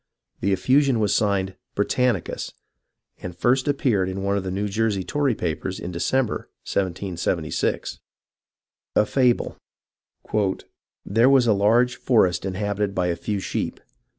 The 0.39 0.51
effusion 0.51 0.99
was 0.99 1.13
signed" 1.13 1.57
Britannicus," 1.75 2.53
and 3.21 3.37
first 3.37 3.67
appeared 3.67 4.09
in 4.09 4.23
one 4.23 4.35
of 4.35 4.43
the 4.43 4.49
New 4.49 4.67
Jersey 4.67 5.03
Tory 5.03 5.35
papers 5.35 5.79
in 5.79 5.91
December, 5.91 6.49
1776. 6.67 7.99
A 8.95 9.05
FABLE 9.05 9.57
"There 11.05 11.29
was 11.29 11.45
a 11.45 11.53
large 11.53 11.97
forest 11.97 12.45
inhabited 12.45 12.95
by 12.95 13.09
a 13.09 13.15
few 13.15 13.39
sheep. 13.39 13.79